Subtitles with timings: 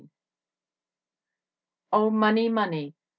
[1.93, 2.49] Oh, Money!
[2.49, 2.95] Money!